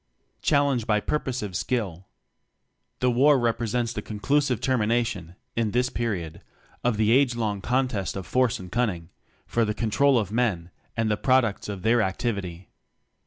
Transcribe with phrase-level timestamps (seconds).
[0.41, 2.07] Challenge by Purposive Skill.
[3.01, 6.41] The war represents the conclusive termination (in this period)
[6.83, 9.09] of the age long contest of Force and ning
[9.45, 12.71] for the control of men, and tbo products of their activity.